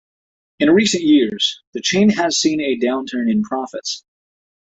[0.57, 4.03] In recent years, the chain has seen a downturn in profits.